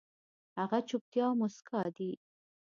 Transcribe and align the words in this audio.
هغه 0.59 0.77
چوپتيا 0.89 1.25
او 1.29 1.35
موسکا 1.41 1.81
دي 1.97 2.11